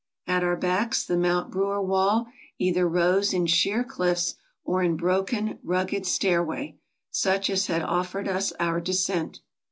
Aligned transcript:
At 0.25 0.43
our 0.43 0.55
backs 0.55 1.05
the 1.05 1.15
Mount 1.15 1.51
Brewer 1.51 1.79
wall 1.79 2.25
either 2.57 2.89
rose 2.89 3.35
in 3.35 3.45
sheer 3.45 3.83
cliffs 3.83 4.33
or 4.63 4.81
in 4.81 4.97
broken, 4.97 5.59
rugged 5.63 6.07
stairway, 6.07 6.79
such 7.11 7.51
as 7.51 7.67
had 7.67 7.83
offered 7.83 8.27
us 8.27 8.51
our 8.59 8.81
descent. 8.81 9.41